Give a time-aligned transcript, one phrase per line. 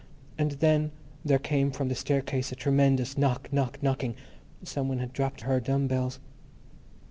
[0.35, 0.89] And then
[1.23, 4.15] there came from the staircase a tremendous knock knock knocking.
[4.63, 6.17] Some one had dropped her dumbbells.